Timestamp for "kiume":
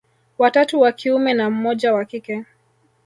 0.91-1.33